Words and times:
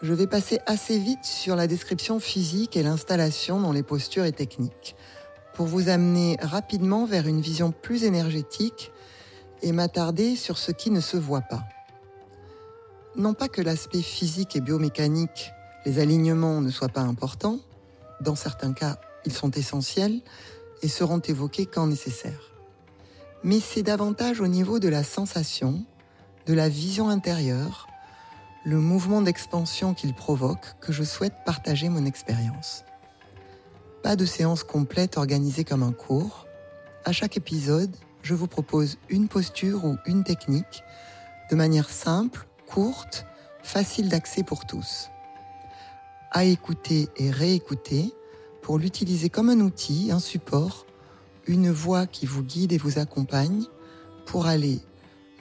je 0.00 0.14
vais 0.14 0.26
passer 0.26 0.60
assez 0.66 0.98
vite 0.98 1.24
sur 1.24 1.56
la 1.56 1.66
description 1.66 2.20
physique 2.20 2.76
et 2.76 2.82
l'installation 2.82 3.60
dans 3.60 3.72
les 3.72 3.82
postures 3.82 4.24
et 4.24 4.32
techniques, 4.32 4.94
pour 5.54 5.66
vous 5.66 5.88
amener 5.88 6.36
rapidement 6.40 7.04
vers 7.04 7.26
une 7.26 7.40
vision 7.40 7.72
plus 7.72 8.04
énergétique 8.04 8.92
et 9.62 9.72
m'attarder 9.72 10.36
sur 10.36 10.56
ce 10.56 10.70
qui 10.70 10.90
ne 10.90 11.00
se 11.00 11.16
voit 11.16 11.42
pas. 11.42 11.64
Non 13.16 13.34
pas 13.34 13.48
que 13.48 13.60
l'aspect 13.60 14.02
physique 14.02 14.54
et 14.54 14.60
biomécanique, 14.60 15.50
les 15.84 15.98
alignements 15.98 16.60
ne 16.60 16.70
soient 16.70 16.88
pas 16.88 17.00
importants, 17.00 17.58
dans 18.20 18.36
certains 18.36 18.72
cas 18.72 18.98
ils 19.24 19.32
sont 19.32 19.50
essentiels 19.50 20.20
et 20.82 20.88
seront 20.88 21.18
évoqués 21.18 21.66
quand 21.66 21.88
nécessaire. 21.88 22.54
Mais 23.42 23.58
c'est 23.58 23.82
davantage 23.82 24.40
au 24.40 24.46
niveau 24.46 24.78
de 24.78 24.88
la 24.88 25.02
sensation, 25.02 25.84
de 26.46 26.54
la 26.54 26.68
vision 26.68 27.08
intérieure, 27.08 27.88
le 28.64 28.78
mouvement 28.78 29.22
d'expansion 29.22 29.94
qu'il 29.94 30.14
provoque 30.14 30.74
que 30.80 30.92
je 30.92 31.02
souhaite 31.02 31.34
partager 31.46 31.88
mon 31.88 32.04
expérience. 32.04 32.84
Pas 34.02 34.16
de 34.16 34.24
séance 34.24 34.62
complète 34.62 35.16
organisée 35.16 35.64
comme 35.64 35.82
un 35.82 35.92
cours. 35.92 36.46
À 37.04 37.12
chaque 37.12 37.36
épisode, 37.36 37.94
je 38.22 38.34
vous 38.34 38.46
propose 38.46 38.98
une 39.08 39.28
posture 39.28 39.84
ou 39.84 39.96
une 40.06 40.24
technique 40.24 40.82
de 41.50 41.56
manière 41.56 41.88
simple, 41.88 42.46
courte, 42.66 43.24
facile 43.62 44.08
d'accès 44.08 44.42
pour 44.42 44.66
tous. 44.66 45.08
À 46.30 46.44
écouter 46.44 47.08
et 47.16 47.30
réécouter 47.30 48.12
pour 48.60 48.78
l'utiliser 48.78 49.30
comme 49.30 49.48
un 49.48 49.60
outil, 49.60 50.10
un 50.12 50.18
support, 50.18 50.84
une 51.46 51.70
voix 51.70 52.06
qui 52.06 52.26
vous 52.26 52.42
guide 52.42 52.72
et 52.72 52.78
vous 52.78 52.98
accompagne 52.98 53.64
pour 54.26 54.46
aller, 54.46 54.80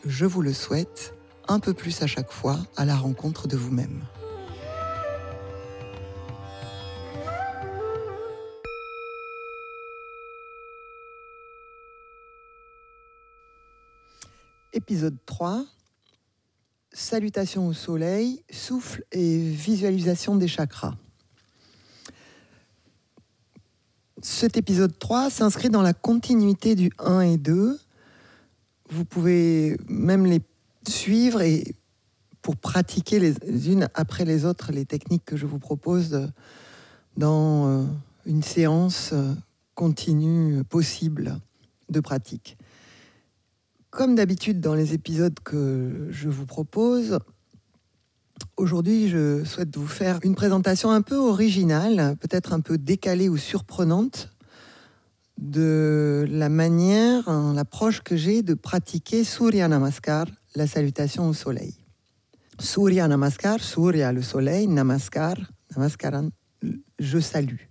je 0.05 0.25
vous 0.25 0.41
le 0.41 0.53
souhaite, 0.53 1.16
un 1.47 1.59
peu 1.59 1.73
plus 1.73 2.01
à 2.01 2.07
chaque 2.07 2.31
fois 2.31 2.59
à 2.75 2.85
la 2.85 2.95
rencontre 2.95 3.47
de 3.47 3.57
vous-même. 3.57 4.03
Épisode 14.73 15.17
3. 15.25 15.65
Salutations 16.93 17.67
au 17.67 17.73
soleil, 17.73 18.43
souffle 18.51 19.03
et 19.11 19.37
visualisation 19.37 20.35
des 20.35 20.47
chakras. 20.47 20.95
Cet 24.21 24.57
épisode 24.57 24.97
3 24.97 25.29
s'inscrit 25.29 25.69
dans 25.69 25.81
la 25.81 25.93
continuité 25.93 26.75
du 26.75 26.91
1 26.97 27.21
et 27.21 27.37
2. 27.37 27.79
Vous 28.89 29.05
pouvez 29.05 29.77
même 29.87 30.25
les 30.25 30.41
suivre 30.89 31.41
et 31.41 31.75
pour 32.41 32.55
pratiquer 32.55 33.19
les 33.19 33.35
unes 33.69 33.89
après 33.93 34.25
les 34.25 34.45
autres 34.45 34.71
les 34.71 34.85
techniques 34.85 35.25
que 35.25 35.35
je 35.35 35.45
vous 35.45 35.59
propose 35.59 36.29
dans 37.17 37.67
euh, 37.67 37.83
une 38.25 38.43
séance 38.43 39.11
euh, 39.13 39.33
continue 39.75 40.63
possible 40.63 41.39
de 41.89 41.99
pratique. 41.99 42.57
Comme 43.89 44.15
d'habitude 44.15 44.59
dans 44.59 44.75
les 44.75 44.93
épisodes 44.93 45.37
que 45.43 46.07
je 46.09 46.29
vous 46.29 46.45
propose, 46.45 47.19
aujourd'hui 48.55 49.09
je 49.09 49.43
souhaite 49.43 49.75
vous 49.75 49.87
faire 49.87 50.19
une 50.23 50.35
présentation 50.35 50.91
un 50.91 51.01
peu 51.01 51.15
originale, 51.15 52.15
peut-être 52.19 52.53
un 52.53 52.59
peu 52.59 52.77
décalée 52.77 53.29
ou 53.29 53.37
surprenante 53.37 54.29
de 55.37 56.25
la 56.29 56.49
manière, 56.49 57.27
hein, 57.29 57.53
l'approche 57.55 58.01
que 58.01 58.15
j'ai 58.15 58.41
de 58.41 58.53
pratiquer 58.53 59.23
Surya 59.23 59.67
Namaskar 59.67 60.25
la 60.57 60.65
salutation 60.65 61.29
au 61.29 61.33
soleil. 61.33 61.75
Surya 62.59 63.07
Namaskar, 63.07 63.59
Surya 63.59 64.11
le 64.11 64.23
soleil, 64.23 64.67
Namaskar, 64.67 65.35
Namaskaran, 65.75 66.29
je 66.97 67.19
salue. 67.19 67.61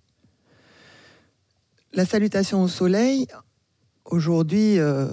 La 1.93 2.07
salutation 2.07 2.63
au 2.63 2.69
soleil, 2.69 3.27
aujourd'hui, 4.05 4.79
euh, 4.79 5.09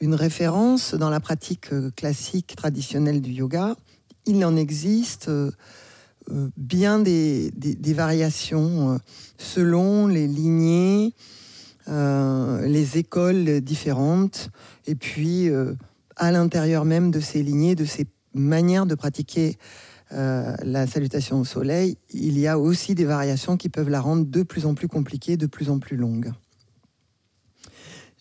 une 0.00 0.14
référence 0.14 0.94
dans 0.94 1.10
la 1.10 1.20
pratique 1.20 1.74
euh, 1.74 1.90
classique 1.90 2.56
traditionnelle 2.56 3.20
du 3.20 3.32
yoga. 3.32 3.76
Il 4.24 4.42
en 4.46 4.56
existe 4.56 5.28
euh, 5.28 5.50
bien 6.56 7.00
des, 7.00 7.52
variations 7.94 8.98
selon 9.36 10.06
les 10.06 10.26
lignées, 10.26 11.14
les 11.86 12.98
écoles 12.98 13.60
différentes, 13.62 14.50
et 14.86 14.94
puis 14.94 15.50
à 16.18 16.32
l'intérieur 16.32 16.84
même 16.84 17.10
de 17.10 17.20
ces 17.20 17.42
lignées, 17.42 17.74
de 17.74 17.84
ces 17.84 18.06
manières 18.34 18.86
de 18.86 18.94
pratiquer 18.94 19.56
euh, 20.12 20.54
la 20.62 20.86
salutation 20.86 21.40
au 21.40 21.44
soleil, 21.44 21.98
il 22.10 22.38
y 22.38 22.46
a 22.46 22.58
aussi 22.58 22.94
des 22.94 23.04
variations 23.04 23.56
qui 23.56 23.68
peuvent 23.68 23.90
la 23.90 24.00
rendre 24.00 24.24
de 24.24 24.42
plus 24.42 24.66
en 24.66 24.74
plus 24.74 24.88
compliquée, 24.88 25.36
de 25.36 25.46
plus 25.46 25.70
en 25.70 25.78
plus 25.78 25.96
longue. 25.96 26.32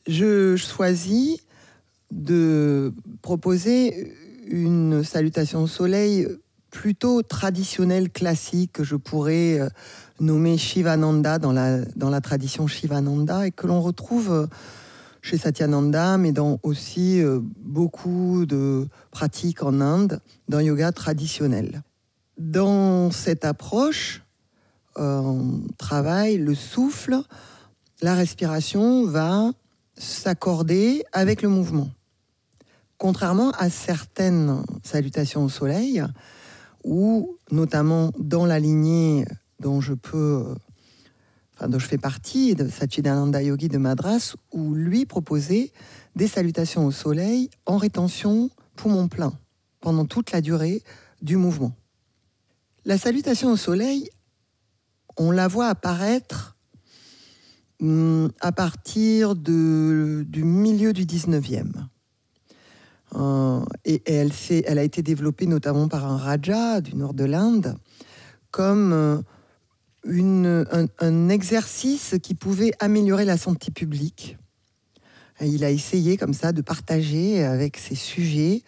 Je 0.05 0.55
choisis 0.55 1.37
de 2.11 2.93
proposer 3.21 4.13
une 4.47 5.03
salutation 5.03 5.63
au 5.63 5.67
soleil 5.67 6.27
plutôt 6.71 7.23
traditionnelle, 7.23 8.09
classique, 8.09 8.73
que 8.73 8.83
je 8.83 8.95
pourrais 8.95 9.59
euh, 9.59 9.69
nommer 10.19 10.57
Shivananda 10.57 11.39
dans 11.39 11.53
la, 11.53 11.79
dans 11.95 12.09
la 12.09 12.21
tradition 12.21 12.67
Shivananda 12.67 13.47
et 13.47 13.51
que 13.51 13.65
l'on 13.65 13.81
retrouve 13.81 14.47
chez 15.21 15.37
Satyananda, 15.37 16.17
mais 16.17 16.31
dans 16.31 16.59
aussi 16.63 17.21
euh, 17.21 17.39
beaucoup 17.59 18.45
de 18.45 18.87
pratiques 19.11 19.63
en 19.63 19.81
Inde, 19.81 20.19
dans 20.47 20.59
yoga 20.59 20.91
traditionnel. 20.91 21.83
Dans 22.37 23.11
cette 23.11 23.45
approche, 23.45 24.23
euh, 24.97 25.19
on 25.19 25.61
travaille 25.77 26.37
le 26.37 26.55
souffle, 26.55 27.21
la 28.01 28.15
respiration 28.15 29.05
va 29.05 29.51
s'accorder 29.97 31.03
avec 31.11 31.41
le 31.41 31.49
mouvement. 31.49 31.89
Contrairement 32.97 33.51
à 33.51 33.69
certaines 33.69 34.63
salutations 34.83 35.43
au 35.43 35.49
soleil, 35.49 36.03
où 36.83 37.37
notamment 37.51 38.11
dans 38.19 38.45
la 38.45 38.59
lignée 38.59 39.25
dont 39.59 39.81
je 39.81 39.93
peux 39.93 40.55
dont 41.61 41.79
je 41.79 41.87
fais 41.87 41.97
partie, 41.97 42.55
de 42.55 42.67
Satchidananda 42.67 43.41
Yogi 43.41 43.67
de 43.67 43.77
Madras, 43.77 44.35
où 44.51 44.73
lui 44.73 45.05
proposait 45.05 45.71
des 46.15 46.27
salutations 46.27 46.85
au 46.85 46.91
soleil 46.91 47.49
en 47.65 47.77
rétention 47.77 48.49
poumon 48.75 49.07
plein 49.07 49.33
pendant 49.79 50.05
toute 50.05 50.31
la 50.31 50.41
durée 50.41 50.83
du 51.21 51.35
mouvement. 51.35 51.73
La 52.85 52.97
salutation 52.97 53.51
au 53.51 53.57
soleil, 53.57 54.09
on 55.17 55.31
la 55.31 55.47
voit 55.47 55.67
apparaître 55.67 56.55
hum, 57.81 58.31
à 58.39 58.51
partir 58.51 59.35
du 59.35 60.43
milieu 60.43 60.93
du 60.93 61.05
19e. 61.05 61.71
Euh, 63.15 63.63
et 63.85 64.01
elle, 64.05 64.31
elle, 64.65 64.77
a 64.77 64.83
été 64.83 65.01
développée 65.01 65.47
notamment 65.47 65.87
par 65.87 66.05
un 66.05 66.17
Raja 66.17 66.81
du 66.81 66.95
nord 66.95 67.13
de 67.13 67.23
l'Inde 67.23 67.77
comme 68.51 68.91
euh, 68.91 69.21
un, 70.07 71.29
exercice 71.29 72.15
qui 72.21 72.33
pouvait 72.33 72.71
améliorer 72.79 73.25
la 73.25 73.37
santé 73.37 73.71
publique. 73.71 74.37
il 75.41 75.63
a 75.63 75.71
essayé 75.71 76.17
comme 76.17 76.33
ça 76.33 76.51
de 76.51 76.61
partager 76.61 77.43
avec 77.43 77.77
ses 77.77 77.95
sujets 77.95 78.63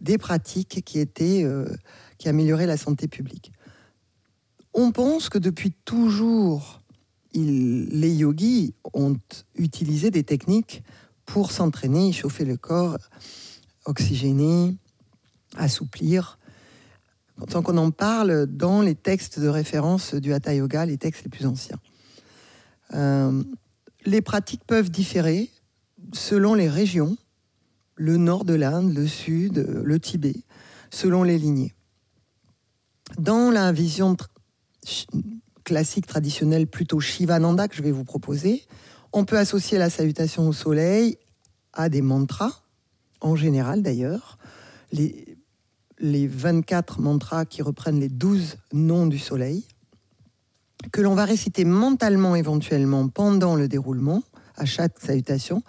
des 0.00 0.18
pratiques 0.18 0.82
qui 0.84 0.98
étaient 0.98 1.42
euh, 1.44 1.66
qui 2.18 2.28
amélioraient 2.28 2.66
la 2.66 2.76
santé 2.76 3.08
publique. 3.08 3.52
On 4.74 4.92
pense 4.92 5.28
que 5.28 5.38
depuis 5.38 5.72
toujours, 5.84 6.80
les 7.34 8.14
yogis 8.14 8.74
ont 8.94 9.16
utilisé 9.56 10.10
des 10.10 10.22
techniques 10.22 10.82
pour 11.26 11.50
s'entraîner, 11.50 12.12
chauffer 12.12 12.44
le 12.44 12.56
corps, 12.56 12.98
oxygéner, 13.84 14.76
assouplir 15.56 16.38
tant 17.46 17.62
qu'on 17.62 17.76
en 17.76 17.90
parle 17.90 18.46
dans 18.46 18.82
les 18.82 18.94
textes 18.94 19.38
de 19.38 19.48
référence 19.48 20.14
du 20.14 20.32
Hatha 20.32 20.54
Yoga, 20.54 20.86
les 20.86 20.98
textes 20.98 21.24
les 21.24 21.30
plus 21.30 21.46
anciens. 21.46 21.78
Euh, 22.94 23.42
les 24.04 24.20
pratiques 24.20 24.64
peuvent 24.66 24.90
différer 24.90 25.50
selon 26.12 26.54
les 26.54 26.68
régions, 26.68 27.16
le 27.94 28.16
nord 28.16 28.44
de 28.44 28.54
l'Inde, 28.54 28.94
le 28.94 29.06
sud, 29.06 29.58
le 29.58 30.00
Tibet, 30.00 30.34
selon 30.90 31.22
les 31.22 31.38
lignées. 31.38 31.74
Dans 33.18 33.50
la 33.50 33.72
vision 33.72 34.16
classique, 35.64 36.06
traditionnelle, 36.06 36.66
plutôt 36.66 37.00
Shivananda 37.00 37.68
que 37.68 37.76
je 37.76 37.82
vais 37.82 37.92
vous 37.92 38.04
proposer. 38.04 38.64
On 39.12 39.24
peut 39.24 39.38
associer 39.38 39.78
la 39.78 39.90
salutation 39.90 40.48
au 40.48 40.52
soleil 40.52 41.18
à 41.72 41.88
des 41.88 42.02
mantras, 42.02 42.62
en 43.20 43.36
général 43.36 43.82
d'ailleurs. 43.82 44.38
Les 46.02 46.26
24 46.26 47.00
mantras 47.00 47.46
qui 47.46 47.62
reprennent 47.62 48.00
les 48.00 48.08
12 48.10 48.56
noms 48.72 49.06
du 49.06 49.18
soleil, 49.18 49.64
que 50.90 51.00
l'on 51.00 51.14
va 51.14 51.24
réciter 51.24 51.64
mentalement 51.64 52.34
éventuellement 52.34 53.08
pendant 53.08 53.54
le 53.54 53.68
déroulement, 53.68 54.22
à 54.56 54.66
chaque 54.66 54.98
salutation, 55.00 55.62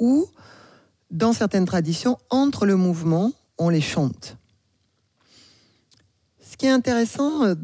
ou 0.00 0.26
dans 1.10 1.32
certaines 1.32 1.66
traditions, 1.66 2.18
entre 2.30 2.66
le 2.66 2.76
mouvement, 2.76 3.32
on 3.58 3.68
les 3.68 3.82
chante. 3.82 4.38
Ce 6.40 6.56
qui 6.56 6.66
est 6.66 6.70
intéressant, 6.70 7.44
euh, 7.44 7.54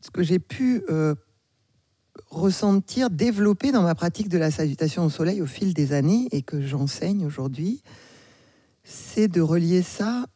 ce 0.00 0.10
que 0.10 0.22
j'ai 0.22 0.38
pu 0.38 0.84
euh, 0.88 1.14
ressentir, 2.30 3.10
développer 3.10 3.72
dans 3.72 3.82
ma 3.82 3.94
pratique 3.94 4.28
de 4.28 4.38
la 4.38 4.50
salutation 4.50 5.04
au 5.04 5.10
soleil 5.10 5.42
au 5.42 5.46
fil 5.46 5.74
des 5.74 5.92
années 5.92 6.28
et 6.30 6.42
que 6.42 6.62
j'enseigne 6.62 7.26
aujourd'hui, 7.26 7.82
c'est 8.84 9.28
de 9.28 9.40
relier 9.40 9.82
ça 9.82 10.26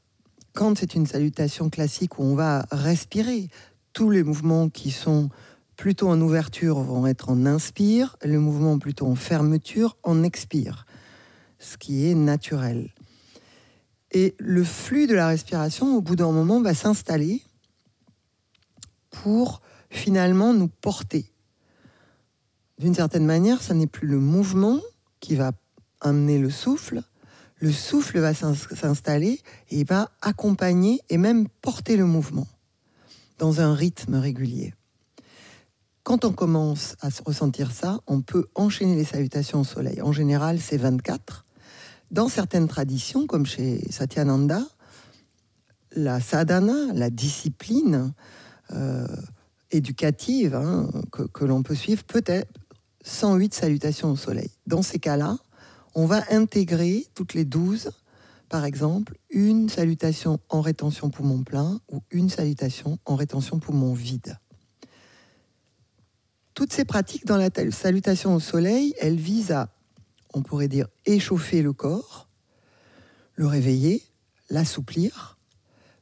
quand 0.55 0.79
c'est 0.79 0.95
une 0.95 1.07
salutation 1.07 1.71
classique 1.71 2.19
où 2.19 2.23
on 2.23 2.35
va 2.35 2.67
respirer. 2.71 3.49
Tous 3.93 4.11
les 4.11 4.23
mouvements 4.23 4.69
qui 4.69 4.91
sont 4.91 5.31
plutôt 5.77 6.09
en 6.09 6.21
ouverture 6.21 6.81
vont 6.81 7.07
être 7.07 7.31
en 7.31 7.47
inspire, 7.47 8.17
le 8.25 8.39
mouvement 8.39 8.79
plutôt 8.79 9.07
en 9.07 9.15
fermeture 9.15 9.97
en 10.03 10.23
expire, 10.23 10.87
ce 11.59 11.77
qui 11.77 12.07
est 12.07 12.15
naturel. 12.15 12.93
Et 14.11 14.35
le 14.39 14.65
flux 14.65 15.07
de 15.07 15.15
la 15.15 15.29
respiration, 15.29 15.97
au 15.97 16.01
bout 16.01 16.17
d'un 16.17 16.33
moment, 16.33 16.61
va 16.61 16.75
s'installer 16.75 17.43
pour 19.11 19.61
finalement 19.91 20.53
nous 20.53 20.69
porter. 20.69 21.31
D'une 22.79 22.95
certaine 22.95 23.27
manière, 23.27 23.63
ce 23.63 23.73
n'est 23.73 23.87
plus 23.87 24.09
le 24.09 24.19
mouvement 24.19 24.81
qui 25.21 25.35
va 25.35 25.53
amener 26.01 26.39
le 26.39 26.51
souffle, 26.51 27.03
le 27.61 27.73
souffle 27.73 28.19
va 28.19 28.35
s'installer 28.35 29.41
et 29.71 29.85
va 29.85 30.11
accompagner 30.23 31.01
et 31.09 31.19
même 31.19 31.49
porter 31.61 31.97
le 31.97 32.05
mouvement 32.05 32.47
dans 33.39 33.61
un 33.61 33.75
rythme 33.75 34.15
régulier. 34.15 34.75
Quand 36.03 36.25
on 36.25 36.33
commence 36.33 36.97
à 37.01 37.09
ressentir 37.27 37.71
ça, 37.71 38.01
on 38.07 38.23
peut 38.23 38.47
enchaîner 38.55 38.97
les 38.97 39.05
salutations 39.05 39.61
au 39.61 39.65
soleil. 39.65 40.01
En 40.01 40.13
général, 40.13 40.59
c'est 40.59 40.79
24. 40.79 41.45
Dans 42.11 42.29
certaines 42.29 42.69
traditions, 42.69 43.27
comme 43.27 43.45
chez 43.45 43.85
Satyananda, 43.91 44.63
la 45.93 46.21
sadhana, 46.21 46.93
la 46.95 47.11
discipline 47.11 48.13
euh, 48.73 49.07
éducative 49.71 50.55
hein, 50.55 50.89
que, 51.13 51.23
que 51.25 51.45
l'on 51.45 51.63
peut 51.63 51.75
suivre, 51.75 52.05
peut 52.05 52.25
être 52.27 52.59
108 53.05 53.53
salutations 53.53 54.11
au 54.11 54.17
soleil. 54.17 54.51
Dans 54.67 54.83
ces 54.83 54.99
cas-là, 54.99 55.37
on 55.99 56.07
va 56.07 56.23
intégrer 56.31 57.09
toutes 57.17 57.35
les 57.35 57.45
12, 57.45 57.91
par 58.49 58.65
exemple, 58.65 59.19
une 59.31 59.69
salutation 59.69 60.39
en 60.49 60.61
rétention 60.61 61.11
poumon 61.11 61.43
plein 61.43 61.81
ou 61.91 62.05
une 62.13 62.31
salutation 62.31 63.01
en 63.05 63.17
rétention 63.17 63.59
poumon 63.59 63.95
vide. 63.95 64.39
Toutes 66.55 66.73
ces 66.73 66.85
pratiques 66.85 67.27
dans 67.27 67.37
la 67.37 67.51
salutation 67.73 68.33
au 68.33 68.39
soleil, 68.39 68.95
elles 69.01 69.17
visent 69.17 69.51
à, 69.51 69.71
on 70.35 70.43
pourrait 70.43 70.69
dire, 70.69 70.87
échauffer 71.05 71.63
le 71.63 71.73
corps, 71.73 72.29
le 73.35 73.49
réveiller, 73.49 74.05
l'assouplir, 74.51 75.37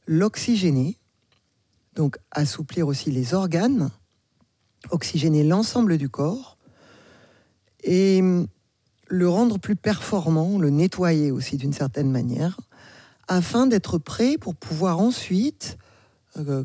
l'oxygéner, 0.05 0.99
donc 1.95 2.19
assouplir 2.29 2.87
aussi 2.87 3.09
les 3.09 3.33
organes, 3.33 3.89
oxygéner 4.91 5.43
l'ensemble 5.43 5.97
du 5.97 6.07
corps, 6.07 6.59
et 7.83 8.21
le 9.09 9.29
rendre 9.29 9.57
plus 9.59 9.75
performant, 9.75 10.57
le 10.59 10.69
nettoyer 10.69 11.31
aussi 11.31 11.57
d'une 11.57 11.73
certaine 11.73 12.11
manière, 12.11 12.59
afin 13.27 13.67
d'être 13.67 13.97
prêt 13.97 14.37
pour 14.37 14.55
pouvoir 14.55 14.99
ensuite 14.99 15.77
euh, 16.37 16.63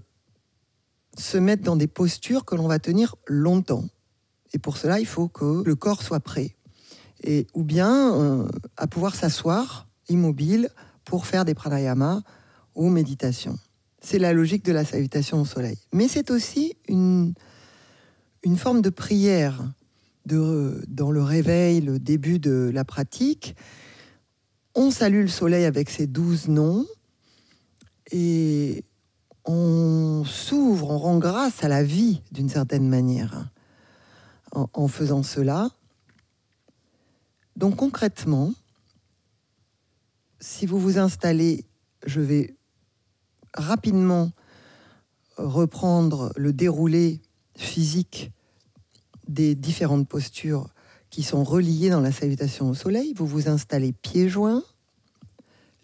se 1.18 1.36
mettre 1.38 1.62
dans 1.62 1.76
des 1.76 1.86
postures 1.86 2.44
que 2.44 2.54
l'on 2.54 2.68
va 2.68 2.78
tenir 2.78 3.16
longtemps. 3.26 3.84
Et 4.52 4.58
pour 4.58 4.76
cela, 4.76 5.00
il 5.00 5.06
faut 5.06 5.28
que 5.28 5.62
le 5.64 5.74
corps 5.74 6.02
soit 6.02 6.20
prêt. 6.20 6.56
Et, 7.24 7.46
ou 7.54 7.62
bien 7.62 8.14
euh, 8.14 8.48
à 8.76 8.86
pouvoir 8.86 9.14
s'asseoir 9.14 9.88
immobile 10.08 10.70
pour 11.04 11.26
faire 11.26 11.44
des 11.44 11.54
pranayamas 11.54 12.22
ou 12.74 12.88
méditation. 12.88 13.58
C'est 14.00 14.18
la 14.18 14.32
logique 14.32 14.64
de 14.64 14.72
la 14.72 14.84
salutation 14.84 15.40
au 15.40 15.44
soleil. 15.44 15.78
Mais 15.92 16.08
c'est 16.08 16.30
aussi 16.30 16.76
une, 16.88 17.34
une 18.42 18.56
forme 18.56 18.82
de 18.82 18.90
prière 18.90 19.62
dans 20.26 21.10
le 21.10 21.22
réveil, 21.22 21.80
le 21.80 21.98
début 21.98 22.38
de 22.38 22.70
la 22.72 22.84
pratique, 22.84 23.56
on 24.74 24.90
salue 24.90 25.22
le 25.22 25.28
soleil 25.28 25.64
avec 25.64 25.90
ses 25.90 26.06
douze 26.06 26.48
noms 26.48 26.86
et 28.10 28.84
on 29.44 30.24
s'ouvre, 30.24 30.90
on 30.90 30.98
rend 30.98 31.18
grâce 31.18 31.64
à 31.64 31.68
la 31.68 31.82
vie 31.82 32.22
d'une 32.30 32.48
certaine 32.48 32.88
manière 32.88 33.50
en, 34.52 34.88
faisant 34.88 35.22
cela. 35.22 35.70
Donc 37.56 37.76
concrètement, 37.76 38.52
si 40.40 40.66
vous 40.66 40.78
vous 40.78 40.98
installez, 40.98 41.64
je 42.04 42.20
vais 42.20 42.54
rapidement 43.54 44.30
reprendre 45.36 46.32
le 46.36 46.52
déroulé 46.52 47.20
physique 47.56 48.30
des 49.32 49.54
différentes 49.54 50.08
postures 50.08 50.68
qui 51.10 51.22
sont 51.22 51.44
reliées 51.44 51.90
dans 51.90 52.00
la 52.00 52.12
salutation 52.12 52.70
au 52.70 52.74
soleil. 52.74 53.12
Vous 53.14 53.26
vous 53.26 53.48
installez 53.48 53.92
pieds 53.92 54.28
joints, 54.28 54.62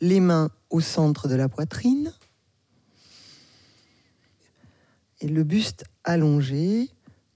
les 0.00 0.20
mains 0.20 0.50
au 0.70 0.80
centre 0.80 1.28
de 1.28 1.34
la 1.34 1.48
poitrine 1.48 2.12
et 5.20 5.28
le 5.28 5.44
buste 5.44 5.84
allongé. 6.04 6.90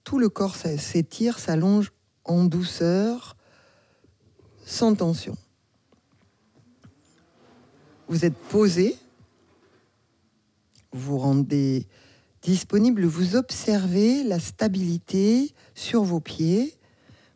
Tout 0.05 0.19
le 0.19 0.29
corps 0.29 0.57
s'étire, 0.57 1.39
s'allonge 1.39 1.93
en 2.25 2.45
douceur, 2.45 3.37
sans 4.65 4.95
tension. 4.95 5.37
Vous 8.09 8.25
êtes 8.25 8.37
posé, 8.37 8.97
vous 10.93 11.19
rendez 11.19 11.87
disponible, 12.43 13.05
vous 13.05 13.37
observez 13.37 14.25
la 14.25 14.41
stabilité 14.41 15.55
sur 15.75 16.03
vos 16.03 16.21
pieds, 16.21 16.77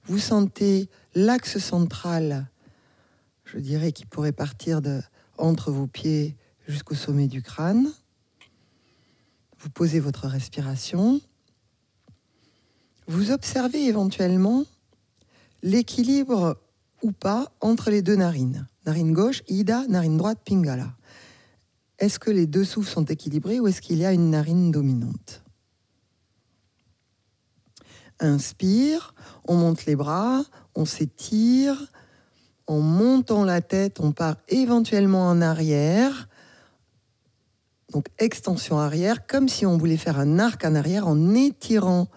vous 0.04 0.18
sentez 0.18 0.88
l'axe 1.14 1.58
central, 1.58 2.48
je 3.44 3.58
dirais, 3.58 3.92
qui 3.92 4.04
pourrait 4.04 4.32
partir 4.32 4.82
de, 4.82 5.00
entre 5.38 5.70
vos 5.70 5.86
pieds 5.86 6.36
jusqu'au 6.66 6.94
sommet 6.94 7.28
du 7.28 7.42
crâne. 7.42 7.92
Vous 9.60 9.70
posez 9.70 10.00
votre 10.00 10.26
respiration. 10.26 11.20
Vous 13.06 13.30
observez 13.30 13.86
éventuellement 13.86 14.64
l'équilibre 15.62 16.58
ou 17.02 17.12
pas 17.12 17.52
entre 17.60 17.90
les 17.90 18.02
deux 18.02 18.16
narines. 18.16 18.66
Narine 18.84 19.12
gauche, 19.12 19.42
Ida, 19.48 19.86
narine 19.88 20.16
droite, 20.16 20.40
Pingala 20.44 20.96
est-ce 21.98 22.18
que 22.18 22.30
les 22.30 22.46
deux 22.46 22.64
souffles 22.64 22.90
sont 22.90 23.04
équilibrés 23.04 23.60
ou 23.60 23.68
est-ce 23.68 23.80
qu'il 23.80 23.98
y 23.98 24.04
a 24.04 24.12
une 24.12 24.30
narine 24.30 24.70
dominante? 24.70 25.42
Inspire, 28.20 29.14
on 29.46 29.56
monte 29.56 29.84
les 29.86 29.96
bras, 29.96 30.42
on 30.74 30.84
s'étire, 30.84 31.92
en 32.66 32.80
montant 32.80 33.44
la 33.44 33.60
tête, 33.60 34.00
on 34.00 34.12
part 34.12 34.36
éventuellement 34.48 35.28
en 35.28 35.40
arrière. 35.40 36.28
Donc 37.92 38.06
extension 38.18 38.78
arrière, 38.78 39.26
comme 39.26 39.48
si 39.48 39.64
on 39.66 39.76
voulait 39.76 39.96
faire 39.96 40.18
un 40.18 40.38
arc 40.38 40.64
en 40.64 40.74
arrière 40.74 41.06
en 41.06 41.34
étirant 41.34 42.08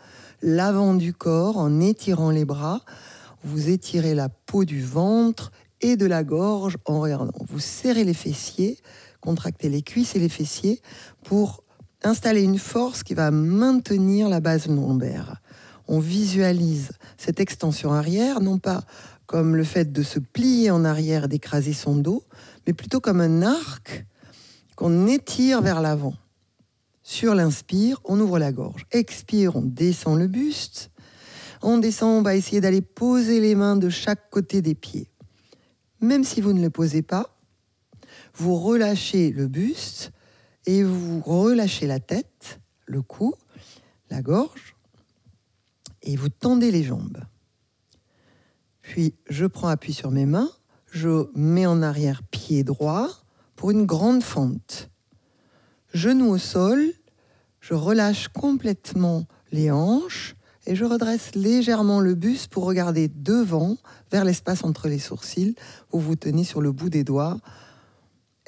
l'avant 0.41 0.93
du 0.93 1.13
corps, 1.13 1.57
en 1.57 1.79
étirant 1.79 2.31
les 2.31 2.45
bras. 2.45 2.81
Vous 3.43 3.69
étirez 3.69 4.15
la 4.15 4.29
peau 4.29 4.65
du 4.65 4.83
ventre 4.83 5.51
et 5.81 5.95
de 5.95 6.05
la 6.05 6.23
gorge 6.23 6.77
en 6.85 6.99
regardant. 6.99 7.31
Vous 7.47 7.59
serrez 7.59 8.03
les 8.03 8.13
fessiers, 8.13 8.77
contracter 9.21 9.69
les 9.69 9.81
cuisses 9.81 10.15
et 10.15 10.19
les 10.19 10.29
fessiers 10.29 10.81
pour 11.23 11.63
installer 12.03 12.41
une 12.41 12.59
force 12.59 13.03
qui 13.03 13.13
va 13.13 13.31
maintenir 13.31 14.29
la 14.29 14.39
base 14.39 14.67
lombaire. 14.67 15.41
On 15.87 15.99
visualise 15.99 16.91
cette 17.17 17.39
extension 17.39 17.93
arrière, 17.93 18.41
non 18.41 18.59
pas 18.59 18.83
comme 19.25 19.55
le 19.55 19.63
fait 19.63 19.91
de 19.91 20.01
se 20.01 20.17
plier 20.17 20.71
en 20.71 20.83
arrière 20.83 21.27
d'écraser 21.27 21.73
son 21.73 21.95
dos, 21.95 22.23
mais 22.65 22.73
plutôt 22.73 22.99
comme 22.99 23.21
un 23.21 23.43
arc 23.43 24.05
qu'on 24.75 25.05
étire 25.05 25.61
vers 25.61 25.81
l'avant. 25.81 26.15
Sur 27.03 27.35
l'inspire, 27.35 27.99
on 28.05 28.19
ouvre 28.19 28.39
la 28.39 28.51
gorge. 28.51 28.85
Expire, 28.91 29.55
on 29.55 29.61
descend 29.61 30.17
le 30.17 30.27
buste. 30.27 30.89
On 31.61 31.77
descend, 31.77 32.19
on 32.19 32.21
va 32.21 32.35
essayer 32.35 32.61
d'aller 32.61 32.81
poser 32.81 33.39
les 33.39 33.55
mains 33.55 33.75
de 33.75 33.89
chaque 33.89 34.29
côté 34.29 34.61
des 34.61 34.75
pieds. 34.75 35.11
Même 36.01 36.23
si 36.23 36.39
vous 36.39 36.53
ne 36.53 36.61
le 36.61 36.69
posez 36.69 37.01
pas, 37.01 37.38
vous 38.39 38.55
relâchez 38.57 39.31
le 39.31 39.47
buste 39.47 40.11
et 40.65 40.83
vous 40.83 41.21
relâchez 41.21 41.87
la 41.87 41.99
tête, 41.99 42.59
le 42.85 43.01
cou, 43.01 43.33
la 44.09 44.21
gorge. 44.21 44.75
et 46.01 46.15
vous 46.15 46.29
tendez 46.29 46.71
les 46.71 46.83
jambes. 46.83 47.19
Puis 48.81 49.13
je 49.29 49.45
prends 49.45 49.67
appui 49.67 49.93
sur 49.93 50.11
mes 50.11 50.25
mains, 50.25 50.49
je 50.91 51.29
mets 51.35 51.65
en 51.65 51.81
arrière 51.81 52.23
pied 52.23 52.63
droit 52.63 53.09
pour 53.55 53.71
une 53.71 53.85
grande 53.85 54.23
fente. 54.23 54.89
Genou 55.93 56.29
au 56.29 56.37
sol, 56.37 56.93
je 57.59 57.73
relâche 57.73 58.29
complètement 58.29 59.27
les 59.51 59.69
hanches 59.69 60.35
et 60.65 60.75
je 60.75 60.85
redresse 60.85 61.35
légèrement 61.35 61.99
le 61.99 62.15
buste 62.15 62.47
pour 62.47 62.63
regarder 62.63 63.09
devant, 63.09 63.77
vers 64.11 64.23
l'espace 64.23 64.63
entre 64.63 64.87
les 64.87 64.99
sourcils, 64.99 65.55
où 65.91 65.99
vous 65.99 66.15
tenez 66.15 66.43
sur 66.43 66.61
le 66.61 66.71
bout 66.71 66.89
des 66.89 67.03
doigts. 67.03 67.37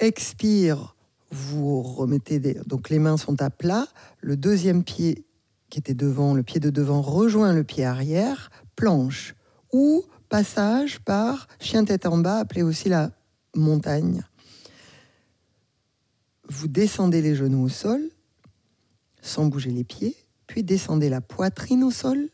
Expire, 0.02 0.96
vous 1.30 1.84
remettez 1.84 2.40
des... 2.40 2.56
donc 2.66 2.90
les 2.90 2.98
mains 2.98 3.18
sont 3.18 3.40
à 3.40 3.52
plat, 3.52 3.88
le 4.20 4.36
deuxième 4.36 4.84
pied 4.84 5.28
qui 5.70 5.78
était 5.78 5.94
devant, 5.94 6.34
le 6.34 6.42
pied 6.42 6.60
de 6.60 6.72
devant 6.72 7.04
rejoint 7.04 7.54
le 7.54 7.64
pied 7.64 7.86
arrière, 7.86 8.50
planche 8.76 9.36
ou 9.72 10.04
passage 10.28 11.00
par 11.02 11.48
chien 11.60 11.86
tête 11.86 12.08
en 12.08 12.18
bas, 12.18 12.40
appelé 12.40 12.64
aussi 12.64 12.90
la 12.90 13.12
montagne. 13.56 14.24
Vous 16.50 16.68
descendez 16.68 17.22
les 17.22 17.36
genoux 17.36 17.66
au 17.66 17.70
sol, 17.70 18.02
sans 19.22 19.46
bouger 19.46 19.70
les 19.70 19.84
pieds, 19.84 20.18
puis 20.48 20.64
descendez 20.64 21.10
la 21.10 21.22
poitrine 21.22 21.84
au 21.84 21.92
sol, 21.92 22.28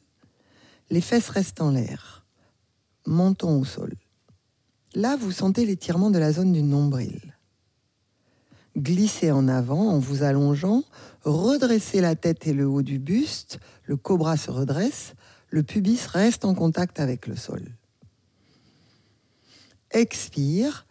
les 0.90 1.02
fesses 1.02 1.30
restent 1.30 1.62
en 1.62 1.72
l'air, 1.72 2.26
menton 3.06 3.60
au 3.60 3.66
sol. 3.66 3.94
Là, 4.96 5.18
vous 5.18 5.34
sentez 5.34 5.66
l'étirement 5.66 6.12
de 6.12 6.18
la 6.18 6.32
zone 6.32 6.54
du 6.54 6.64
nombril. 6.64 7.37
Glissez 8.78 9.32
en 9.32 9.48
avant 9.48 9.90
en 9.90 9.98
vous 9.98 10.22
allongeant, 10.22 10.84
redressez 11.24 12.00
la 12.00 12.16
tête 12.16 12.46
et 12.46 12.54
le 12.54 12.68
haut 12.68 12.84
du 12.84 13.00
buste, 13.00 13.60
le 13.86 13.98
cobra 13.98 14.38
se 14.38 14.52
redresse, 14.52 15.16
le 15.50 15.64
pubis 15.64 16.06
reste 16.06 16.46
en 16.46 16.54
contact 16.54 17.00
avec 17.00 17.26
le 17.26 17.36
sol. 17.36 17.64
Expire, 19.90 20.86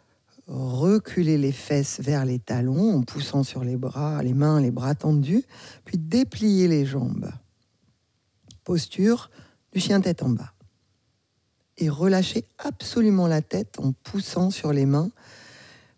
reculez 0.47 1.37
les 1.37 1.53
fesses 1.53 2.01
vers 2.01 2.25
les 2.25 2.39
talons 2.39 2.97
en 2.97 3.03
poussant 3.03 3.43
sur 3.43 3.63
les 3.63 3.77
bras, 3.77 4.21
les 4.21 4.33
mains, 4.33 4.59
les 4.59 4.71
bras 4.71 4.95
tendus, 4.95 5.45
puis 5.85 5.97
dépliez 5.97 6.67
les 6.67 6.85
jambes. 6.85 7.31
Posture 8.65 9.31
du 9.71 9.79
chien 9.79 10.01
tête 10.01 10.23
en 10.23 10.29
bas. 10.29 10.51
Et 11.77 11.89
relâchez 11.89 12.43
absolument 12.57 13.27
la 13.27 13.41
tête 13.41 13.79
en 13.79 13.93
poussant 13.93 14.49
sur 14.49 14.73
les 14.73 14.85
mains 14.85 15.11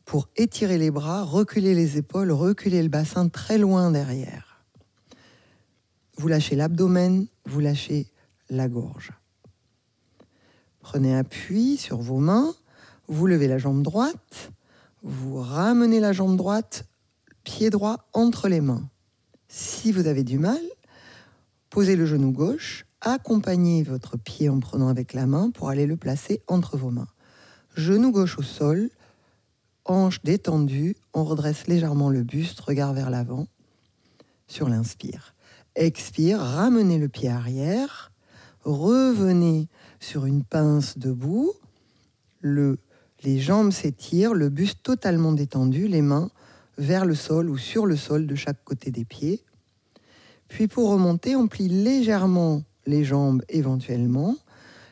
pour 0.09 0.27
étirer 0.35 0.79
les 0.79 0.89
bras, 0.89 1.23
reculer 1.23 1.75
les 1.75 1.97
épaules, 1.99 2.31
reculer 2.31 2.81
le 2.81 2.89
bassin 2.89 3.29
très 3.29 3.59
loin 3.59 3.91
derrière. 3.91 4.65
Vous 6.17 6.27
lâchez 6.27 6.55
l'abdomen, 6.55 7.27
vous 7.45 7.59
lâchez 7.59 8.07
la 8.49 8.67
gorge. 8.67 9.11
Prenez 10.79 11.15
appui 11.15 11.77
sur 11.77 11.99
vos 11.99 12.17
mains, 12.17 12.55
vous 13.07 13.27
levez 13.27 13.47
la 13.47 13.59
jambe 13.59 13.83
droite, 13.83 14.51
vous 15.03 15.39
ramenez 15.39 15.99
la 15.99 16.11
jambe 16.11 16.37
droite, 16.37 16.87
pied 17.43 17.69
droit 17.69 18.09
entre 18.13 18.49
les 18.49 18.61
mains. 18.61 18.89
Si 19.47 19.91
vous 19.91 20.07
avez 20.07 20.23
du 20.23 20.39
mal, 20.39 20.63
posez 21.69 21.95
le 21.95 22.07
genou 22.07 22.31
gauche, 22.31 22.87
accompagnez 23.01 23.83
votre 23.83 24.17
pied 24.17 24.49
en 24.49 24.59
prenant 24.59 24.87
avec 24.87 25.13
la 25.13 25.27
main 25.27 25.51
pour 25.51 25.69
aller 25.69 25.85
le 25.85 25.97
placer 25.97 26.41
entre 26.47 26.77
vos 26.77 26.89
mains. 26.89 27.09
Genou 27.75 28.11
gauche 28.11 28.39
au 28.39 28.41
sol, 28.41 28.89
hanche 29.89 30.22
détendue, 30.24 30.96
on 31.13 31.24
redresse 31.24 31.67
légèrement 31.67 32.10
le 32.10 32.24
buste, 32.24 32.60
regard 32.60 32.93
vers 32.93 33.10
l'avant 33.10 33.48
sur 34.48 34.69
l'inspire. 34.69 35.34
Expire, 35.75 36.39
ramenez 36.39 36.98
le 36.98 37.10
pied 37.10 37.29
arrière, 37.29 38.12
revenez 38.63 39.67
sur 40.00 40.25
une 40.25 40.43
pince 40.43 40.98
debout, 40.98 41.53
le 42.41 42.79
les 43.24 43.39
jambes 43.39 43.72
s'étirent, 43.72 44.34
le 44.34 44.50
buste 44.50 44.81
totalement 44.84 45.34
détendu, 45.34 45.88
les 45.88 46.01
mains 46.01 46.29
vers 46.77 47.05
le 47.05 47.15
sol 47.15 47.50
ou 47.50 47.58
sur 47.58 47.86
le 47.86 47.98
sol 47.98 48.27
de 48.27 48.36
chaque 48.36 48.63
côté 48.63 48.91
des 48.91 49.03
pieds. 49.03 49.43
Puis 50.48 50.67
pour 50.67 50.89
remonter, 50.89 51.36
on 51.36 51.48
plie 51.48 51.67
légèrement 51.67 52.63
les 52.86 53.03
jambes 53.03 53.43
éventuellement. 53.50 54.36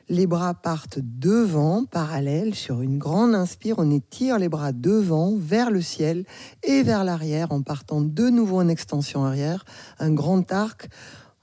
Les 0.09 0.25
bras 0.25 0.53
partent 0.53 0.99
devant, 1.01 1.85
parallèles, 1.85 2.55
sur 2.55 2.81
une 2.81 2.97
grande 2.97 3.35
inspire. 3.35 3.75
On 3.77 3.91
étire 3.91 4.39
les 4.39 4.47
bras 4.47 4.71
devant, 4.71 5.35
vers 5.35 5.69
le 5.69 5.81
ciel 5.81 6.25
et 6.63 6.81
vers 6.83 7.03
l'arrière, 7.03 7.51
en 7.51 7.61
partant 7.61 8.01
de 8.01 8.29
nouveau 8.29 8.59
en 8.59 8.69
extension 8.69 9.25
arrière. 9.25 9.65
Un 9.99 10.13
grand 10.13 10.51
arc 10.51 10.89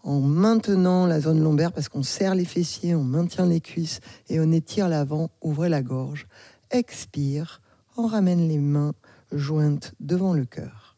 en 0.03 0.21
maintenant 0.21 1.07
la 1.07 1.21
zone 1.21 1.43
lombaire 1.43 1.73
parce 1.73 1.89
qu'on 1.89 2.03
serre 2.03 2.35
les 2.35 2.45
fessiers, 2.45 2.95
on 2.95 3.05
maintient 3.05 3.47
les 3.47 3.61
cuisses 3.61 4.01
et 4.29 4.39
on 4.39 4.53
étire 4.53 4.89
l'avant, 4.89 5.31
ouvrez 5.41 5.69
la 5.69 5.83
gorge 5.83 6.27
expire, 6.75 7.61
on 7.97 8.07
ramène 8.07 8.49
les 8.49 8.59
mains 8.59 8.95
jointes 9.33 9.95
devant 10.01 10.35
le 10.35 10.45
cœur. 10.45 10.97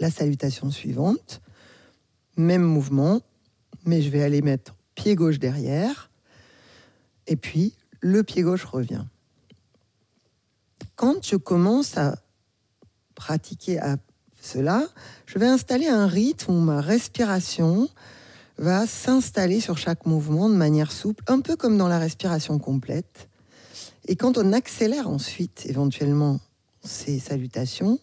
La 0.00 0.10
salutation 0.10 0.70
suivante, 0.70 1.40
même 2.36 2.62
mouvement, 2.62 3.20
mais 3.86 4.02
je 4.02 4.10
vais 4.10 4.22
aller 4.22 4.42
mettre 4.42 4.74
pied 4.94 5.14
gauche 5.14 5.38
derrière, 5.38 6.10
et 7.26 7.36
puis 7.36 7.74
le 8.00 8.22
pied 8.22 8.42
gauche 8.42 8.64
revient. 8.64 9.04
Quand 10.96 11.24
je 11.24 11.36
commence 11.36 11.96
à 11.96 12.16
pratiquer 13.14 13.80
à 13.80 13.96
cela, 14.40 14.86
je 15.26 15.38
vais 15.38 15.46
installer 15.46 15.88
un 15.88 16.06
rythme 16.06 16.52
où 16.52 16.60
ma 16.60 16.80
respiration 16.80 17.88
va 18.58 18.86
s'installer 18.86 19.60
sur 19.60 19.78
chaque 19.78 20.06
mouvement 20.06 20.48
de 20.48 20.54
manière 20.54 20.92
souple, 20.92 21.24
un 21.26 21.40
peu 21.40 21.56
comme 21.56 21.76
dans 21.76 21.88
la 21.88 21.98
respiration 21.98 22.58
complète. 22.58 23.28
Et 24.06 24.16
quand 24.16 24.38
on 24.38 24.52
accélère 24.52 25.08
ensuite 25.08 25.64
éventuellement 25.66 26.40
ces 26.84 27.18
salutations, 27.18 27.98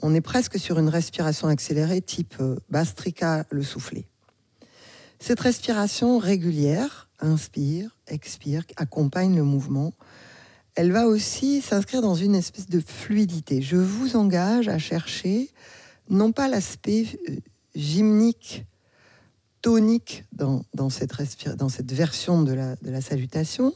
on 0.00 0.14
est 0.14 0.20
presque 0.20 0.58
sur 0.58 0.78
une 0.78 0.88
respiration 0.88 1.48
accélérée 1.48 2.00
type 2.00 2.36
euh, 2.40 2.56
Bastrika 2.70 3.44
le 3.50 3.62
soufflé. 3.62 4.06
Cette 5.20 5.40
respiration 5.40 6.18
régulière, 6.18 7.08
inspire, 7.20 7.96
expire, 8.06 8.64
accompagne 8.76 9.36
le 9.36 9.42
mouvement. 9.42 9.92
Elle 10.74 10.92
va 10.92 11.06
aussi 11.06 11.60
s'inscrire 11.60 12.02
dans 12.02 12.14
une 12.14 12.34
espèce 12.34 12.68
de 12.68 12.80
fluidité. 12.80 13.60
Je 13.60 13.76
vous 13.76 14.16
engage 14.16 14.68
à 14.68 14.78
chercher 14.78 15.50
non 16.08 16.32
pas 16.32 16.48
l'aspect 16.48 17.06
euh, 17.28 17.36
gymnique, 17.74 18.64
tonique 19.60 20.24
dans, 20.32 20.62
cette, 20.88 21.12
version 21.92 22.42
de 22.42 22.52
la 22.52 23.00
salutation, 23.00 23.74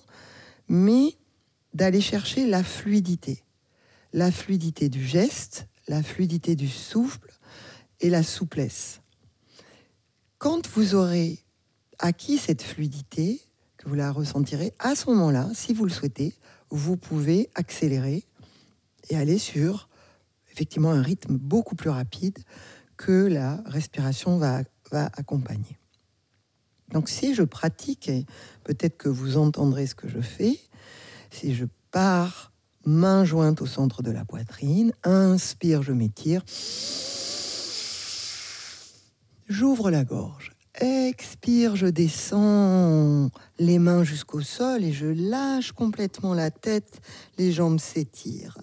mais 0.68 1.16
d'aller 1.74 2.00
chercher 2.00 2.46
la 2.46 2.62
fluidité. 2.62 3.42
La 4.12 4.30
fluidité 4.30 4.88
du 4.88 5.04
geste, 5.04 5.66
la 5.88 6.02
fluidité 6.02 6.54
du 6.54 6.68
souffle 6.68 7.30
et 8.00 8.10
la 8.10 8.22
souplesse. 8.22 9.01
Quand 10.42 10.68
vous 10.70 10.96
aurez 10.96 11.38
acquis 12.00 12.36
cette 12.36 12.62
fluidité, 12.62 13.40
que 13.76 13.88
vous 13.88 13.94
la 13.94 14.10
ressentirez, 14.10 14.74
à 14.80 14.96
ce 14.96 15.08
moment-là, 15.10 15.48
si 15.54 15.72
vous 15.72 15.84
le 15.84 15.90
souhaitez, 15.92 16.34
vous 16.68 16.96
pouvez 16.96 17.48
accélérer 17.54 18.24
et 19.08 19.16
aller 19.16 19.38
sur 19.38 19.88
effectivement 20.50 20.90
un 20.90 21.00
rythme 21.00 21.36
beaucoup 21.36 21.76
plus 21.76 21.90
rapide 21.90 22.40
que 22.96 23.28
la 23.28 23.62
respiration 23.66 24.36
va, 24.38 24.62
va 24.90 25.10
accompagner. 25.16 25.78
Donc 26.90 27.08
si 27.08 27.36
je 27.36 27.44
pratique, 27.44 28.08
et 28.08 28.26
peut-être 28.64 28.96
que 28.96 29.08
vous 29.08 29.36
entendrez 29.36 29.86
ce 29.86 29.94
que 29.94 30.08
je 30.08 30.20
fais, 30.20 30.58
si 31.30 31.54
je 31.54 31.66
pars, 31.92 32.50
main 32.84 33.24
jointe 33.24 33.62
au 33.62 33.66
centre 33.66 34.02
de 34.02 34.10
la 34.10 34.24
poitrine, 34.24 34.92
inspire, 35.04 35.84
je 35.84 35.92
m'étire. 35.92 36.42
J'ouvre 39.52 39.90
la 39.90 40.02
gorge. 40.02 40.52
Expire, 40.80 41.76
je 41.76 41.86
descends 41.86 43.28
les 43.58 43.78
mains 43.78 44.02
jusqu'au 44.02 44.40
sol 44.40 44.82
et 44.82 44.92
je 44.92 45.04
lâche 45.04 45.72
complètement 45.72 46.32
la 46.32 46.50
tête, 46.50 47.02
les 47.36 47.52
jambes 47.52 47.78
s'étirent. 47.78 48.56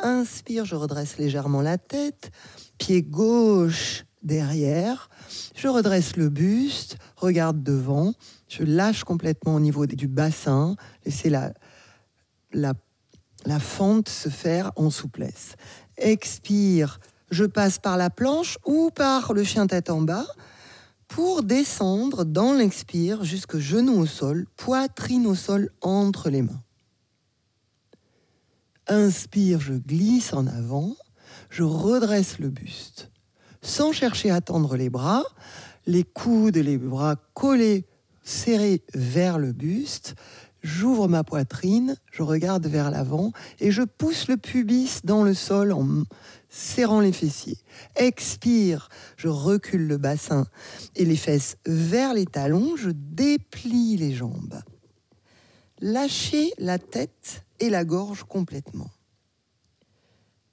Inspire, 0.00 0.64
je 0.64 0.76
redresse 0.76 1.18
légèrement 1.18 1.62
la 1.62 1.78
tête, 1.78 2.30
pied 2.78 3.02
gauche 3.02 4.04
derrière, 4.22 5.10
je 5.56 5.66
redresse 5.66 6.14
le 6.14 6.28
buste, 6.28 6.96
regarde 7.16 7.64
devant, 7.64 8.12
je 8.46 8.62
lâche 8.62 9.02
complètement 9.02 9.56
au 9.56 9.60
niveau 9.60 9.86
du 9.86 10.06
bassin, 10.06 10.76
laissez 11.04 11.28
la, 11.28 11.52
la, 12.52 12.74
fente 13.58 14.08
se 14.08 14.28
faire 14.28 14.70
en 14.76 14.90
souplesse. 14.90 15.56
Expire, 15.96 17.00
je 17.30 17.44
passe 17.44 17.78
par 17.78 17.96
la 17.96 18.10
planche 18.10 18.58
ou 18.66 18.90
par 18.90 19.32
le 19.32 19.44
chien 19.44 19.66
tête 19.66 19.90
en 19.90 20.00
bas 20.00 20.26
pour 21.08 21.42
descendre 21.42 22.24
dans 22.24 22.52
l'expire 22.52 23.24
jusque 23.24 23.58
genou 23.58 23.98
au 23.98 24.06
sol, 24.06 24.46
poitrine 24.56 25.26
au 25.26 25.34
sol 25.34 25.70
entre 25.80 26.30
les 26.30 26.42
mains. 26.42 26.62
Inspire, 28.86 29.60
je 29.60 29.74
glisse 29.74 30.32
en 30.32 30.46
avant, 30.46 30.96
je 31.48 31.64
redresse 31.64 32.38
le 32.38 32.48
buste. 32.48 33.10
Sans 33.60 33.92
chercher 33.92 34.30
à 34.30 34.40
tendre 34.40 34.76
les 34.76 34.88
bras, 34.88 35.24
les 35.86 36.04
coudes 36.04 36.56
et 36.56 36.62
les 36.62 36.78
bras 36.78 37.16
collés, 37.34 37.86
serrés 38.22 38.82
vers 38.94 39.38
le 39.38 39.52
buste. 39.52 40.14
J'ouvre 40.62 41.08
ma 41.08 41.24
poitrine, 41.24 41.96
je 42.12 42.22
regarde 42.22 42.66
vers 42.66 42.90
l'avant 42.90 43.32
et 43.58 43.70
je 43.70 43.82
pousse 43.82 44.28
le 44.28 44.36
pubis 44.36 45.00
dans 45.04 45.24
le 45.24 45.34
sol 45.34 45.72
en 45.72 46.04
serrant 46.50 47.00
les 47.00 47.12
fessiers. 47.12 47.58
Expire, 47.96 48.88
je 49.16 49.28
recule 49.28 49.86
le 49.86 49.96
bassin 49.96 50.46
et 50.96 51.04
les 51.04 51.16
fesses 51.16 51.56
vers 51.64 52.12
les 52.12 52.26
talons, 52.26 52.76
je 52.76 52.90
déplie 52.90 53.96
les 53.96 54.12
jambes. 54.12 54.60
Lâchez 55.80 56.52
la 56.58 56.78
tête 56.78 57.44
et 57.60 57.70
la 57.70 57.84
gorge 57.84 58.24
complètement. 58.24 58.90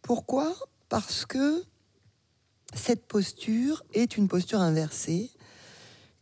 Pourquoi? 0.01 0.55
Parce 0.87 1.25
que 1.25 1.63
cette 2.73 3.05
posture 3.07 3.83
est 3.93 4.15
une 4.15 4.27
posture 4.27 4.61
inversée 4.61 5.31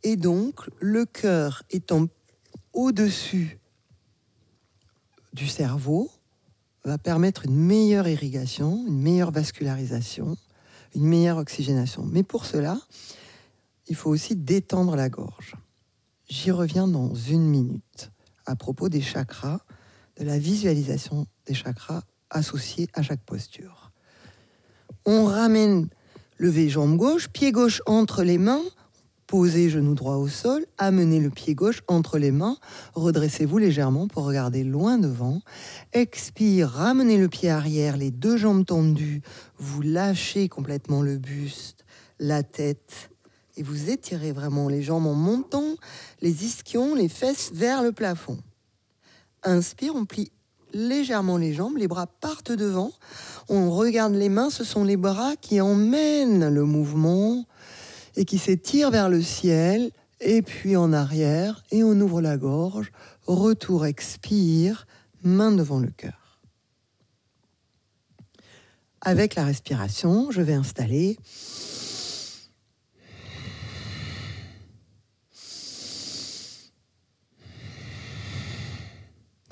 et 0.01 0.15
donc 0.15 0.61
le 0.79 1.05
cœur 1.05 1.63
étant 1.69 2.07
au-dessus 2.73 3.59
du 5.33 5.47
cerveau 5.47 6.09
va 6.85 6.97
permettre 6.97 7.45
une 7.45 7.55
meilleure 7.55 8.07
irrigation, 8.07 8.85
une 8.87 9.01
meilleure 9.01 9.31
vascularisation, 9.31 10.37
une 10.95 11.05
meilleure 11.05 11.37
oxygénation. 11.37 12.05
Mais 12.05 12.23
pour 12.23 12.45
cela, 12.45 12.79
il 13.87 13.95
faut 13.95 14.09
aussi 14.09 14.35
détendre 14.35 14.95
la 14.95 15.09
gorge. 15.09 15.55
J'y 16.27 16.51
reviens 16.51 16.87
dans 16.87 17.13
une 17.13 17.47
minute 17.47 18.11
à 18.45 18.55
propos 18.55 18.89
des 18.89 19.01
chakras, 19.01 19.59
de 20.17 20.23
la 20.23 20.39
visualisation 20.39 21.27
des 21.45 21.53
chakras 21.53 22.03
associés 22.29 22.87
à 22.93 23.01
chaque 23.01 23.23
posture. 23.23 23.91
On 25.05 25.25
ramène 25.25 25.89
lever 26.37 26.69
jambe 26.69 26.97
gauche, 26.97 27.29
pied 27.29 27.51
gauche 27.51 27.81
entre 27.85 28.23
les 28.23 28.37
mains, 28.37 28.63
Posez 29.27 29.69
genou 29.69 29.95
droit 29.95 30.17
au 30.17 30.27
sol, 30.27 30.65
amenez 30.77 31.19
le 31.19 31.31
pied 31.31 31.55
gauche 31.55 31.81
entre 31.87 32.19
les 32.19 32.31
mains, 32.31 32.57
redressez-vous 32.93 33.57
légèrement 33.57 34.07
pour 34.07 34.25
regarder 34.25 34.63
loin 34.63 34.99
devant. 34.99 35.41
Expire, 35.93 36.69
ramenez 36.69 37.17
le 37.17 37.27
pied 37.27 37.49
arrière, 37.49 37.97
les 37.97 38.11
deux 38.11 38.37
jambes 38.37 38.65
tendues, 38.65 39.23
vous 39.57 39.81
lâchez 39.81 40.47
complètement 40.47 41.01
le 41.01 41.17
buste, 41.17 41.85
la 42.19 42.43
tête. 42.43 43.09
Et 43.57 43.63
vous 43.63 43.89
étirez 43.89 44.31
vraiment 44.31 44.69
les 44.69 44.83
jambes 44.83 45.07
en 45.07 45.15
montant 45.15 45.75
les 46.21 46.45
ischions, 46.45 46.93
les 46.93 47.09
fesses 47.09 47.51
vers 47.51 47.81
le 47.81 47.93
plafond. 47.93 48.37
Inspire, 49.43 49.95
on 49.95 50.05
plie 50.05 50.31
légèrement 50.73 51.37
les 51.37 51.53
jambes, 51.53 51.77
les 51.77 51.87
bras 51.87 52.05
partent 52.05 52.51
devant, 52.51 52.91
on 53.49 53.71
regarde 53.71 54.13
les 54.13 54.29
mains, 54.29 54.49
ce 54.49 54.63
sont 54.63 54.83
les 54.83 54.97
bras 54.97 55.35
qui 55.39 55.61
emmènent 55.61 56.49
le 56.49 56.63
mouvement 56.63 57.45
et 58.15 58.25
qui 58.25 58.37
s'étire 58.37 58.91
vers 58.91 59.09
le 59.09 59.21
ciel, 59.21 59.91
et 60.21 60.41
puis 60.41 60.75
en 60.75 60.93
arrière, 60.93 61.63
et 61.71 61.83
on 61.83 61.99
ouvre 61.99 62.21
la 62.21 62.37
gorge, 62.37 62.91
retour, 63.25 63.85
expire, 63.85 64.87
main 65.23 65.51
devant 65.51 65.79
le 65.79 65.89
cœur. 65.89 66.39
Avec 69.01 69.35
la 69.35 69.43
respiration, 69.43 70.31
je 70.31 70.41
vais 70.41 70.53
installer 70.53 71.17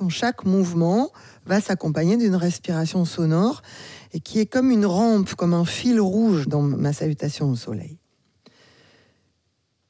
Donc 0.03 0.12
chaque 0.12 0.43
mouvement 0.43 1.12
va 1.46 1.62
s'accompagner 1.62 2.17
d'une 2.17 2.36
respiration 2.36 3.05
sonore 3.05 3.62
et 4.11 4.20
qui 4.20 4.40
est 4.40 4.46
comme 4.46 4.70
une 4.70 4.85
rampe, 4.85 5.33
comme 5.35 5.53
un 5.53 5.64
fil 5.64 6.01
rouge 6.01 6.50
dans 6.50 6.61
ma 6.61 6.92
salutation 6.92 7.50
au 7.50 7.55
soleil. 7.55 8.02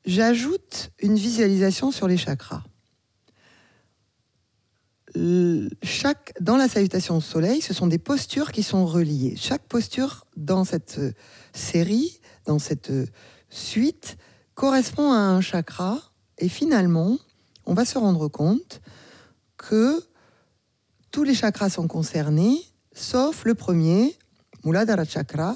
J'ajoute 0.05 0.91
une 0.99 1.15
visualisation 1.15 1.91
sur 1.91 2.07
les 2.07 2.17
chakras. 2.17 2.63
Chaque, 5.83 6.33
dans 6.41 6.57
la 6.57 6.67
salutation 6.67 7.17
au 7.17 7.21
soleil, 7.21 7.61
ce 7.61 7.73
sont 7.73 7.87
des 7.87 7.99
postures 7.99 8.51
qui 8.51 8.63
sont 8.63 8.85
reliées. 8.85 9.35
Chaque 9.37 9.63
posture 9.67 10.25
dans 10.35 10.63
cette 10.63 10.97
euh, 10.97 11.11
série, 11.53 12.19
dans 12.45 12.57
cette 12.57 12.89
euh, 12.89 13.05
suite, 13.49 14.17
correspond 14.55 15.11
à 15.11 15.17
un 15.17 15.39
chakra. 15.39 15.99
Et 16.39 16.49
finalement, 16.49 17.19
on 17.65 17.75
va 17.75 17.85
se 17.85 17.97
rendre 17.97 18.27
compte 18.27 18.81
que 19.57 20.03
tous 21.11 21.23
les 21.23 21.35
chakras 21.35 21.69
sont 21.69 21.87
concernés, 21.87 22.57
sauf 22.91 23.45
le 23.45 23.53
premier, 23.53 24.17
Muladhara 24.65 25.05
Chakra, 25.05 25.55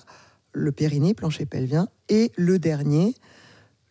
le 0.53 0.71
périnée, 0.71 1.15
plancher 1.15 1.47
pelvien, 1.47 1.89
et 2.09 2.31
le 2.35 2.59
dernier, 2.59 3.15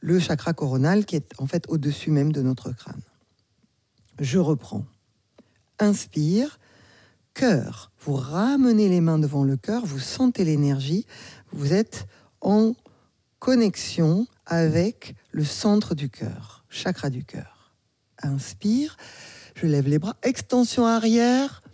le 0.06 0.20
chakra 0.20 0.52
coronal 0.52 1.04
qui 1.04 1.16
est 1.16 1.32
en 1.38 1.48
fait 1.48 1.64
au-dessus 1.66 2.12
même 2.12 2.30
de 2.30 2.40
notre 2.40 2.70
crâne. 2.70 3.02
Je 4.20 4.38
reprends. 4.38 4.84
Inspire, 5.80 6.60
cœur. 7.34 7.90
Vous 7.98 8.14
ramenez 8.14 8.88
les 8.88 9.00
mains 9.00 9.18
devant 9.18 9.42
le 9.42 9.56
cœur, 9.56 9.84
vous 9.84 9.98
sentez 9.98 10.44
l'énergie, 10.44 11.06
vous 11.50 11.72
êtes 11.72 12.06
en 12.40 12.74
connexion 13.40 14.28
avec 14.46 15.16
le 15.32 15.42
centre 15.42 15.96
du 15.96 16.08
cœur, 16.08 16.64
chakra 16.68 17.10
du 17.10 17.24
cœur. 17.24 17.74
Inspire, 18.22 18.96
je 19.56 19.66
lève 19.66 19.88
les 19.88 19.98
bras, 19.98 20.14
extension 20.22 20.86
arrière, 20.86 21.64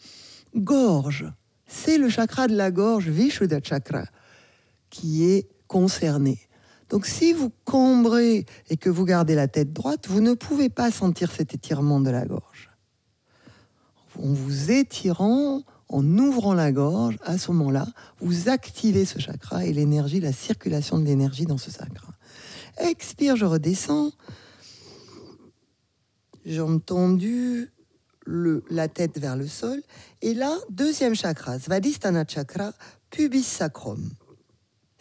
gorge. 0.56 1.30
C'est 1.66 1.98
le 1.98 2.08
chakra 2.08 2.48
de 2.48 2.56
la 2.56 2.70
gorge, 2.70 3.10
Vishuddha 3.10 3.60
chakra, 3.62 4.06
qui 4.88 5.24
est 5.24 5.50
concerné. 5.66 6.38
Donc 6.92 7.06
si 7.06 7.32
vous 7.32 7.50
cambrez 7.64 8.44
et 8.68 8.76
que 8.76 8.90
vous 8.90 9.06
gardez 9.06 9.34
la 9.34 9.48
tête 9.48 9.72
droite, 9.72 10.08
vous 10.08 10.20
ne 10.20 10.34
pouvez 10.34 10.68
pas 10.68 10.90
sentir 10.90 11.32
cet 11.32 11.54
étirement 11.54 12.00
de 12.00 12.10
la 12.10 12.26
gorge. 12.26 12.70
En 14.22 14.34
vous 14.34 14.70
étirant, 14.70 15.62
en 15.88 16.18
ouvrant 16.18 16.52
la 16.52 16.70
gorge, 16.70 17.16
à 17.22 17.38
ce 17.38 17.50
moment-là, 17.50 17.86
vous 18.20 18.50
activez 18.50 19.06
ce 19.06 19.18
chakra 19.18 19.64
et 19.64 19.72
l'énergie, 19.72 20.20
la 20.20 20.34
circulation 20.34 20.98
de 20.98 21.06
l'énergie 21.06 21.46
dans 21.46 21.56
ce 21.56 21.70
chakra. 21.70 22.12
Expire, 22.76 23.36
je 23.36 23.46
redescends. 23.46 24.12
Jambes 26.44 26.84
tendues, 26.84 27.72
le, 28.26 28.64
la 28.68 28.88
tête 28.88 29.18
vers 29.18 29.36
le 29.36 29.46
sol. 29.46 29.80
Et 30.20 30.34
là, 30.34 30.58
deuxième 30.68 31.14
chakra, 31.14 31.58
Svadhisthana 31.58 32.26
chakra, 32.28 32.74
pubis 33.08 33.44
sacrum 33.44 34.10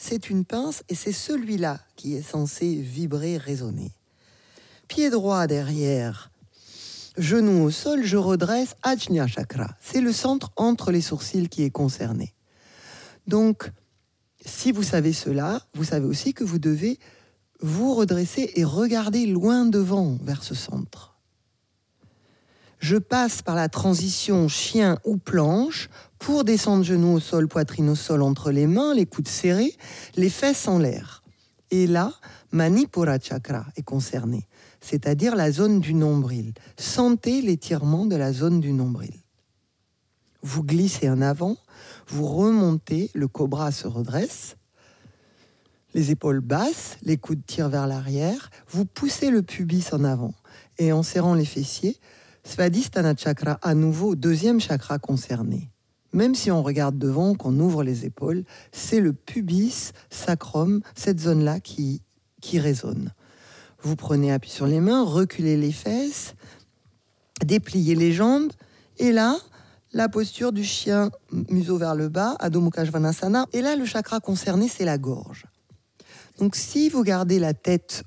c'est 0.02 0.32
une 0.32 0.46
pince 0.46 0.84
et 0.90 0.96
c'est 0.96 1.12
celui-là 1.12 1.80
qui 1.96 2.16
est 2.16 2.24
censé 2.24 2.76
vibrer, 2.76 3.38
résonner. 3.38 3.92
Pied 4.88 5.12
droit 5.12 5.46
derrière, 5.46 6.32
genou 7.18 7.64
au 7.64 7.70
sol, 7.70 8.04
je 8.04 8.18
redresse 8.18 8.76
Ajna 8.82 9.28
Chakra. 9.28 9.78
C'est 9.80 10.02
le 10.02 10.12
centre 10.12 10.52
entre 10.56 10.92
les 10.92 11.02
sourcils 11.02 11.50
qui 11.50 11.62
est 11.62 11.70
concerné. 11.70 12.34
Donc, 13.28 13.72
si 14.44 14.72
vous 14.72 14.82
savez 14.82 15.14
cela, 15.14 15.62
vous 15.76 15.84
savez 15.84 16.08
aussi 16.08 16.34
que 16.34 16.44
vous 16.44 16.58
devez 16.58 16.98
vous 17.62 17.94
redresser 17.94 18.52
et 18.56 18.64
regarder 18.64 19.28
loin 19.28 19.66
devant 19.66 20.18
vers 20.24 20.44
ce 20.44 20.56
centre 20.56 21.11
je 22.82 22.98
passe 22.98 23.44
par 23.44 23.56
la 23.56 23.70
transition 23.70 24.48
chien 24.48 24.98
ou 25.06 25.18
planche 25.18 25.90
pour 26.18 26.44
descendre 26.44 26.84
genoux 26.84 27.14
au 27.14 27.20
sol, 27.20 27.48
poitrine 27.48 27.90
au 27.90 27.96
sol 27.96 28.24
entre 28.24 28.52
les 28.52 28.66
mains, 28.66 28.96
les 28.96 29.06
coudes 29.06 29.28
serrés, 29.28 29.78
les 30.16 30.30
fesses 30.30 30.68
en 30.68 30.80
l'air. 30.80 31.24
Et 31.70 31.86
là, 31.86 32.12
Manipura 32.52 33.20
Chakra 33.20 33.68
est 33.78 33.84
concerné, 33.84 34.48
c'est-à-dire 34.82 35.36
la 35.36 35.52
zone 35.52 35.80
du 35.80 35.94
nombril. 35.94 36.54
Sentez 36.76 37.42
l'étirement 37.42 38.08
de 38.08 38.16
la 38.16 38.34
zone 38.34 38.60
du 38.60 38.74
nombril. 38.74 39.14
Vous 40.42 40.64
glissez 40.64 41.08
en 41.08 41.22
avant, 41.22 41.58
vous 42.08 42.26
remontez, 42.26 43.12
le 43.14 43.28
cobra 43.28 43.72
se 43.72 43.88
redresse, 43.88 44.58
les 45.94 46.10
épaules 46.10 46.40
basses, 46.40 46.98
les 47.04 47.18
coudes 47.18 47.46
tirent 47.46 47.70
vers 47.70 47.86
l'arrière, 47.86 48.50
vous 48.70 48.86
poussez 48.86 49.30
le 49.30 49.44
pubis 49.44 49.94
en 49.94 50.04
avant 50.04 50.34
et 50.80 50.92
en 50.92 51.04
serrant 51.04 51.36
les 51.36 51.46
fessiers, 51.46 51.98
Svadhisthana 52.44 53.16
chakra, 53.16 53.60
à 53.62 53.76
nouveau, 53.76 54.16
deuxième 54.16 54.60
chakra 54.60 55.00
concerné. 55.00 55.70
Même 56.14 56.36
si 56.36 56.52
on 56.52 56.62
regarde 56.62 56.98
devant, 56.98 57.36
qu'on 57.36 57.58
ouvre 57.60 57.84
les 57.84 58.06
épaules, 58.06 58.44
c'est 58.72 59.00
le 59.00 59.14
pubis 59.14 59.94
sacrum, 60.10 60.82
cette 60.96 61.20
zone-là 61.20 61.60
qui, 61.60 62.02
qui 62.42 62.60
résonne. 62.60 63.14
Vous 63.82 63.96
prenez 63.96 64.32
appui 64.32 64.50
sur 64.50 64.68
les 64.68 64.80
mains, 64.80 65.04
reculez 65.04 65.58
les 65.58 65.72
fesses, 65.72 66.36
dépliez 67.46 67.96
les 67.96 68.12
jambes, 68.12 68.52
et 68.98 69.12
là, 69.12 69.38
la 69.94 70.10
posture 70.10 70.52
du 70.52 70.64
chien 70.64 71.12
museau 71.50 71.78
vers 71.78 71.96
le 71.96 72.10
bas, 72.10 72.36
Adho 72.40 72.62
Mukha 72.62 72.86
Svanasana. 72.86 73.46
Et 73.54 73.62
là, 73.62 73.76
le 73.76 73.86
chakra 73.86 74.20
concerné, 74.20 74.68
c'est 74.68 74.86
la 74.86 74.98
gorge. 74.98 75.46
Donc, 76.40 76.56
si 76.56 76.90
vous 76.90 77.04
gardez 77.04 77.40
la 77.40 77.54
tête 77.54 78.04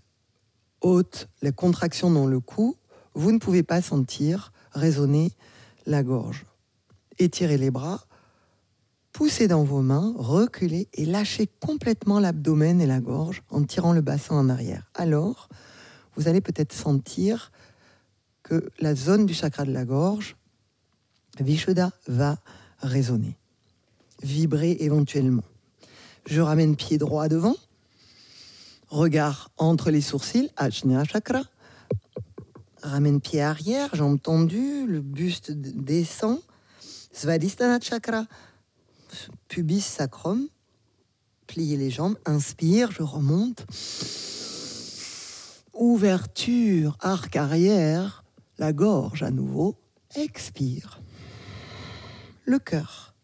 haute, 0.81 1.29
les 1.43 1.53
contractions 1.53 2.11
dans 2.11 2.27
le 2.27 2.41
cou, 2.41 2.77
vous 3.15 3.33
ne 3.33 3.39
pouvez 3.39 3.63
pas 3.63 3.83
sentir 3.83 4.53
résonner 4.73 5.33
la 5.87 6.03
gorge. 6.03 6.45
Étirez 7.19 7.59
les 7.59 7.71
bras, 7.71 8.07
Poussez 9.15 9.47
dans 9.47 9.63
vos 9.63 9.81
mains, 9.81 10.13
reculez 10.17 10.89
et 10.93 11.07
lâchez 11.07 11.49
complètement 11.61 12.19
l'abdomen 12.19 12.81
et 12.81 12.87
la 12.87 12.99
gorge 12.99 13.45
en 13.49 13.63
tirant 13.63 13.93
le 13.93 14.01
bassin 14.01 14.35
en 14.35 14.49
arrière. 14.49 14.91
Alors, 14.93 15.49
vous 16.17 16.27
allez 16.27 16.41
peut-être 16.41 16.73
sentir 16.73 17.53
que 18.43 18.73
la 18.81 18.97
zone 18.97 19.25
du 19.25 19.33
chakra 19.33 19.65
de 19.65 19.71
la 19.71 19.85
gorge, 19.85 20.35
Vishuddha, 21.39 21.93
va 22.09 22.39
résonner, 22.81 23.39
vibrer 24.21 24.79
éventuellement. 24.81 25.45
Je 26.27 26.41
ramène 26.41 26.75
pied 26.75 26.99
droit 26.99 27.29
devant, 27.29 27.55
regard 28.89 29.53
entre 29.59 29.93
les 29.93 30.01
sourcils, 30.01 30.51
Ajna 30.57 31.05
Chakra. 31.05 31.43
Ramène 32.85 33.19
pied 33.19 33.41
arrière, 33.41 33.95
jambes 33.95 34.21
tendues, 34.21 34.87
le 34.87 35.01
buste 35.01 35.51
descend, 35.51 36.39
Svadhisthana 37.13 37.81
Chakra, 37.81 38.27
pubis 39.49 39.81
sacrum. 39.81 40.49
Pliez 41.47 41.79
les 41.79 41.91
jambes, 41.91 42.19
inspire, 42.27 42.93
je 42.93 43.03
remonte. 43.03 43.65
Ouverture, 45.73 46.99
arc 47.01 47.37
arrière, 47.37 48.23
la 48.59 48.75
gorge 48.75 49.23
à 49.23 49.31
nouveau, 49.31 49.77
expire. 50.15 51.01
Le 52.45 52.59
cœur. 52.59 53.15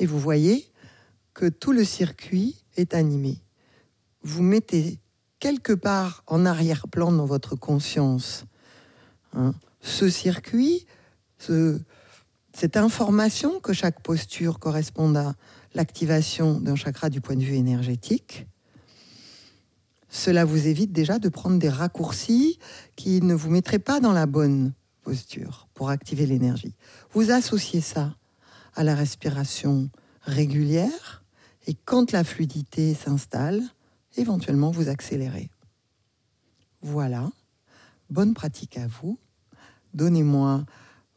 Et 0.00 0.06
vous 0.06 0.18
voyez 0.18 0.68
que 1.32 1.46
tout 1.46 1.70
le 1.70 1.84
circuit 1.84 2.56
est 2.76 2.92
animé. 2.92 3.38
Vous 4.22 4.42
mettez 4.42 4.98
quelque 5.40 5.72
part 5.72 6.22
en 6.26 6.46
arrière-plan 6.46 7.10
dans 7.10 7.26
votre 7.26 7.56
conscience 7.56 8.44
hein, 9.32 9.52
ce 9.80 10.08
circuit, 10.08 10.86
cette 12.52 12.76
information 12.76 13.58
que 13.60 13.72
chaque 13.72 14.02
posture 14.02 14.58
corresponde 14.58 15.16
à 15.16 15.34
l'activation 15.74 16.60
d'un 16.60 16.76
chakra 16.76 17.08
du 17.08 17.20
point 17.20 17.36
de 17.36 17.42
vue 17.42 17.56
énergétique. 17.56 18.46
Cela 20.10 20.44
vous 20.44 20.66
évite 20.66 20.92
déjà 20.92 21.18
de 21.18 21.28
prendre 21.28 21.58
des 21.58 21.68
raccourcis 21.68 22.58
qui 22.96 23.22
ne 23.22 23.34
vous 23.34 23.48
mettraient 23.48 23.78
pas 23.78 24.00
dans 24.00 24.12
la 24.12 24.26
bonne 24.26 24.74
posture 25.02 25.68
pour 25.72 25.88
activer 25.88 26.26
l'énergie. 26.26 26.74
Vous 27.12 27.30
associez 27.30 27.80
ça 27.80 28.14
à 28.74 28.84
la 28.84 28.94
respiration 28.94 29.88
régulière, 30.22 31.24
et 31.66 31.74
quand 31.74 32.12
la 32.12 32.24
fluidité 32.24 32.94
s'installe, 32.94 33.62
éventuellement 34.16 34.70
vous 34.70 34.88
accélérez. 34.88 35.50
Voilà, 36.82 37.30
bonne 38.08 38.34
pratique 38.34 38.78
à 38.78 38.86
vous. 38.86 39.18
Donnez-moi 39.94 40.64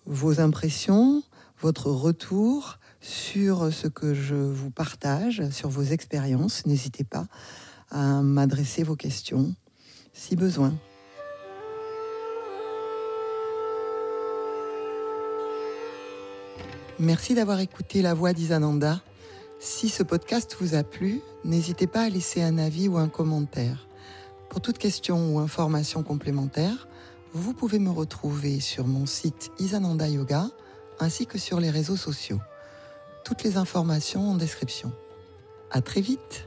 vos 0.05 0.39
impressions, 0.39 1.23
votre 1.59 1.89
retour 1.89 2.79
sur 2.99 3.71
ce 3.71 3.87
que 3.87 4.13
je 4.13 4.35
vous 4.35 4.71
partage, 4.71 5.49
sur 5.51 5.69
vos 5.69 5.83
expériences. 5.83 6.65
N'hésitez 6.65 7.03
pas 7.03 7.27
à 7.91 8.21
m'adresser 8.21 8.83
vos 8.83 8.95
questions 8.95 9.55
si 10.13 10.35
besoin. 10.35 10.73
Merci 16.99 17.33
d'avoir 17.33 17.59
écouté 17.59 18.01
la 18.01 18.13
voix 18.13 18.33
d'Isananda. 18.33 19.01
Si 19.65 19.87
ce 19.87 20.03
podcast 20.03 20.57
vous 20.59 20.75
a 20.75 20.83
plu, 20.83 21.21
n'hésitez 21.45 21.87
pas 21.87 22.01
à 22.01 22.09
laisser 22.09 22.43
un 22.43 22.57
avis 22.57 22.89
ou 22.89 22.97
un 22.97 23.07
commentaire. 23.07 23.87
Pour 24.49 24.59
toute 24.59 24.77
question 24.77 25.33
ou 25.33 25.39
information 25.39 26.03
complémentaire, 26.03 26.89
vous 27.31 27.53
pouvez 27.53 27.79
me 27.79 27.89
retrouver 27.89 28.59
sur 28.59 28.85
mon 28.85 29.05
site 29.05 29.51
Isananda 29.59 30.09
Yoga 30.09 30.49
ainsi 30.99 31.27
que 31.27 31.37
sur 31.37 31.61
les 31.61 31.69
réseaux 31.69 31.95
sociaux. 31.95 32.41
Toutes 33.23 33.43
les 33.43 33.55
informations 33.55 34.31
en 34.31 34.35
description. 34.35 34.91
À 35.71 35.79
très 35.79 36.01
vite! 36.01 36.45